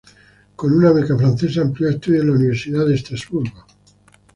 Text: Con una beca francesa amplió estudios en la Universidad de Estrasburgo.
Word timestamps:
Con 0.55 0.71
una 0.73 0.89
beca 0.95 1.15
francesa 1.15 1.61
amplió 1.61 1.87
estudios 1.87 2.21
en 2.23 2.27
la 2.29 2.33
Universidad 2.35 2.87
de 2.87 2.95
Estrasburgo. 2.95 3.67